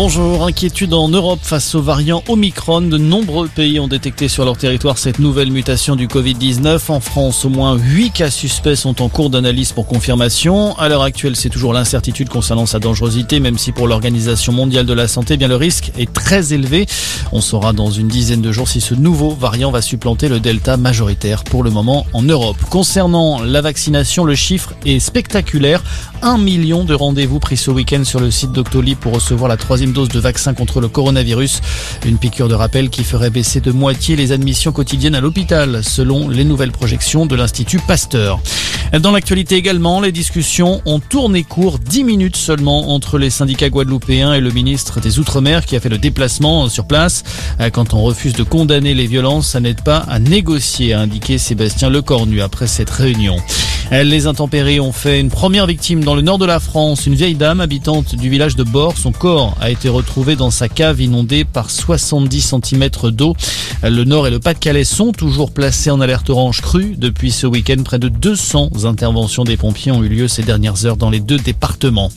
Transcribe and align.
Bonjour, 0.00 0.46
inquiétude 0.46 0.94
en 0.94 1.08
Europe 1.08 1.40
face 1.42 1.74
au 1.74 1.82
variant 1.82 2.22
Omicron. 2.28 2.82
De 2.82 2.98
nombreux 2.98 3.48
pays 3.48 3.80
ont 3.80 3.88
détecté 3.88 4.28
sur 4.28 4.44
leur 4.44 4.56
territoire 4.56 4.96
cette 4.96 5.18
nouvelle 5.18 5.50
mutation 5.50 5.96
du 5.96 6.06
Covid-19. 6.06 6.78
En 6.92 7.00
France, 7.00 7.44
au 7.44 7.48
moins 7.48 7.76
8 7.76 8.12
cas 8.12 8.30
suspects 8.30 8.76
sont 8.76 9.02
en 9.02 9.08
cours 9.08 9.28
d'analyse 9.28 9.72
pour 9.72 9.88
confirmation. 9.88 10.78
À 10.78 10.88
l'heure 10.88 11.02
actuelle, 11.02 11.34
c'est 11.34 11.48
toujours 11.48 11.72
l'incertitude 11.72 12.28
concernant 12.28 12.64
sa 12.64 12.78
dangerosité, 12.78 13.40
même 13.40 13.58
si 13.58 13.72
pour 13.72 13.88
l'Organisation 13.88 14.52
mondiale 14.52 14.86
de 14.86 14.92
la 14.92 15.08
santé, 15.08 15.34
eh 15.34 15.36
bien 15.36 15.48
le 15.48 15.56
risque 15.56 15.90
est 15.98 16.12
très 16.12 16.52
élevé. 16.52 16.86
On 17.32 17.40
saura 17.40 17.72
dans 17.72 17.90
une 17.90 18.06
dizaine 18.06 18.40
de 18.40 18.52
jours 18.52 18.68
si 18.68 18.80
ce 18.80 18.94
nouveau 18.94 19.30
variant 19.30 19.72
va 19.72 19.82
supplanter 19.82 20.28
le 20.28 20.38
Delta 20.38 20.76
majoritaire 20.76 21.42
pour 21.42 21.64
le 21.64 21.70
moment 21.70 22.06
en 22.12 22.22
Europe. 22.22 22.58
Concernant 22.70 23.42
la 23.42 23.62
vaccination, 23.62 24.24
le 24.24 24.36
chiffre 24.36 24.74
est 24.86 25.00
spectaculaire. 25.00 25.82
Un 26.22 26.38
million 26.38 26.84
de 26.84 26.94
rendez-vous 26.94 27.40
pris 27.40 27.56
ce 27.56 27.72
week-end 27.72 28.04
sur 28.04 28.20
le 28.20 28.30
site 28.30 28.52
Doctolib 28.52 28.96
pour 28.96 29.12
recevoir 29.12 29.48
la 29.48 29.56
troisième 29.56 29.87
dose 29.92 30.08
de 30.08 30.20
vaccin 30.20 30.54
contre 30.54 30.80
le 30.80 30.88
coronavirus. 30.88 31.60
Une 32.06 32.18
piqûre 32.18 32.48
de 32.48 32.54
rappel 32.54 32.90
qui 32.90 33.04
ferait 33.04 33.30
baisser 33.30 33.60
de 33.60 33.72
moitié 33.72 34.16
les 34.16 34.32
admissions 34.32 34.72
quotidiennes 34.72 35.14
à 35.14 35.20
l'hôpital, 35.20 35.82
selon 35.82 36.28
les 36.28 36.44
nouvelles 36.44 36.72
projections 36.72 37.26
de 37.26 37.34
l'Institut 37.34 37.80
Pasteur. 37.80 38.40
Dans 39.00 39.12
l'actualité 39.12 39.56
également, 39.56 40.00
les 40.00 40.12
discussions 40.12 40.80
ont 40.86 40.98
tourné 40.98 41.42
court 41.42 41.78
10 41.78 42.04
minutes 42.04 42.36
seulement 42.36 42.94
entre 42.94 43.18
les 43.18 43.28
syndicats 43.28 43.68
guadeloupéens 43.68 44.32
et 44.32 44.40
le 44.40 44.50
ministre 44.50 45.00
des 45.00 45.18
Outre-mer 45.18 45.66
qui 45.66 45.76
a 45.76 45.80
fait 45.80 45.90
le 45.90 45.98
déplacement 45.98 46.68
sur 46.68 46.86
place. 46.86 47.22
Quand 47.72 47.92
on 47.92 48.02
refuse 48.02 48.32
de 48.32 48.42
condamner 48.42 48.94
les 48.94 49.06
violences, 49.06 49.48
ça 49.48 49.60
n'aide 49.60 49.82
pas 49.82 49.98
à 50.08 50.18
négocier, 50.18 50.94
a 50.94 51.00
indiqué 51.00 51.36
Sébastien 51.36 51.90
Lecornu 51.90 52.40
après 52.40 52.66
cette 52.66 52.90
réunion. 52.90 53.36
Les 53.90 54.26
intempéries 54.26 54.80
ont 54.80 54.92
fait 54.92 55.18
une 55.18 55.30
première 55.30 55.66
victime 55.66 56.04
dans 56.04 56.14
le 56.14 56.20
nord 56.20 56.36
de 56.36 56.44
la 56.44 56.60
France. 56.60 57.06
Une 57.06 57.14
vieille 57.14 57.34
dame 57.34 57.60
habitante 57.60 58.14
du 58.14 58.28
village 58.28 58.54
de 58.54 58.62
Bord. 58.62 58.98
Son 58.98 59.12
corps 59.12 59.56
a 59.62 59.70
été 59.70 59.88
retrouvé 59.88 60.36
dans 60.36 60.50
sa 60.50 60.68
cave 60.68 61.00
inondée 61.00 61.46
par 61.46 61.70
70 61.70 62.54
cm 62.62 62.90
d'eau. 63.10 63.34
Le 63.82 64.04
nord 64.04 64.26
et 64.26 64.30
le 64.30 64.40
Pas-de-Calais 64.40 64.84
sont 64.84 65.12
toujours 65.12 65.52
placés 65.52 65.90
en 65.90 66.02
alerte 66.02 66.28
orange 66.28 66.60
crue. 66.60 66.96
Depuis 66.98 67.30
ce 67.30 67.46
week-end, 67.46 67.82
près 67.82 67.98
de 67.98 68.08
200 68.08 68.84
interventions 68.84 69.44
des 69.44 69.56
pompiers 69.56 69.90
ont 69.90 70.04
eu 70.04 70.08
lieu 70.08 70.28
ces 70.28 70.42
dernières 70.42 70.84
heures 70.84 70.98
dans 70.98 71.10
les 71.10 71.20
deux 71.20 71.38
départements. 71.38 72.10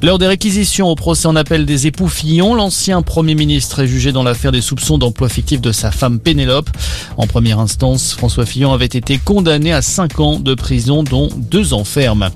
Lors 0.00 0.18
des 0.18 0.28
réquisitions 0.28 0.88
au 0.88 0.94
procès 0.94 1.26
en 1.26 1.34
appel 1.34 1.66
des 1.66 1.88
époux 1.88 2.06
Fillon, 2.06 2.54
l'ancien 2.54 3.02
Premier 3.02 3.34
ministre 3.34 3.80
est 3.80 3.88
jugé 3.88 4.12
dans 4.12 4.22
l'affaire 4.22 4.52
des 4.52 4.60
soupçons 4.60 4.96
d'emploi 4.96 5.28
fictif 5.28 5.60
de 5.60 5.72
sa 5.72 5.90
femme 5.90 6.20
Pénélope. 6.20 6.70
En 7.16 7.26
première 7.26 7.58
instance, 7.58 8.12
François 8.12 8.46
Fillon 8.46 8.72
avait 8.72 8.86
été 8.86 9.18
condamné 9.18 9.72
à 9.72 9.82
5 9.82 10.20
ans 10.20 10.38
de 10.38 10.54
prison, 10.54 11.02
dont 11.02 11.28
2 11.36 11.74
ans 11.74 11.84
ferme. 11.84 12.30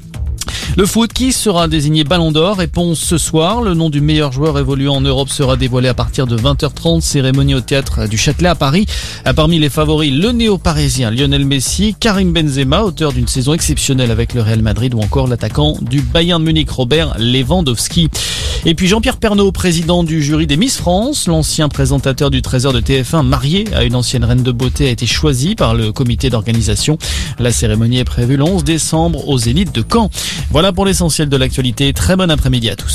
Le 0.77 0.87
foot 0.87 1.13
qui 1.13 1.33
sera 1.33 1.69
désigné 1.69 2.05
Ballon 2.05 2.33
d'Or 2.33 2.57
Réponse 2.57 2.99
ce 2.99 3.19
soir. 3.19 3.61
Le 3.61 3.75
nom 3.75 3.91
du 3.91 4.01
meilleur 4.01 4.33
joueur 4.33 4.59
évoluant 4.59 4.97
en 4.97 5.01
Europe 5.01 5.29
sera 5.29 5.57
dévoilé 5.57 5.89
à 5.89 5.95
partir 5.95 6.27
de 6.27 6.37
20h30. 6.37 7.01
Cérémonie 7.03 7.55
au 7.55 7.61
théâtre 7.61 8.07
du 8.09 8.17
Châtelet 8.17 8.49
à 8.49 8.55
Paris. 8.55 8.87
Parmi 9.37 9.59
les 9.59 9.69
favoris, 9.69 10.13
le 10.13 10.33
néo-parisien 10.33 11.11
Lionel 11.11 11.45
Messi, 11.45 11.95
Karim 11.99 12.33
Benzema, 12.33 12.83
auteur 12.83 13.13
d'une 13.13 13.29
saison 13.29 13.53
exceptionnelle 13.53 14.11
avec 14.11 14.33
le 14.35 14.43
Real 14.43 14.63
Madrid 14.63 14.95
ou 14.95 15.01
encore 15.01 15.27
l'attaquant 15.27 15.77
du 15.81 16.01
Bayern 16.01 16.43
Munich 16.43 16.71
Robert 16.71 17.17
Lewandowski. 17.19 18.09
Et 18.65 18.77
puis 18.77 18.87
Jean-Pierre 18.87 19.17
Pernaud, 19.17 19.51
président 19.51 20.05
du 20.05 20.23
jury 20.23 20.47
des 20.47 20.57
Miss 20.57 20.77
France, 20.77 21.27
l'ancien 21.27 21.69
présentateur 21.69 22.31
du 22.31 22.43
Trésor 22.43 22.73
de 22.73 22.81
TF1 22.81 23.27
marié 23.27 23.65
à 23.75 23.83
une 23.83 23.97
ancienne 23.97 24.23
reine 24.23 24.45
de 24.45 24.53
beauté 24.53 24.87
a 24.87 24.91
été 24.91 25.05
choisi 25.05 25.57
par 25.57 25.75
le 25.75 25.91
comité 25.91 26.31
d'organisation. 26.31 26.97
La 27.41 27.51
cérémonie 27.51 27.99
est 27.99 28.05
prévue 28.05 28.37
le 28.37 28.45
11 28.45 28.63
décembre 28.63 29.29
aux 29.29 29.37
Zénith 29.37 29.75
de 29.75 29.83
Caen. 29.83 30.11
Voilà 30.51 30.73
pour 30.73 30.85
l'essentiel 30.85 31.29
de 31.29 31.37
l'actualité. 31.37 31.93
Très 31.93 32.15
bon 32.15 32.31
après-midi 32.31 32.71
à 32.71 32.77
tous. 32.77 32.91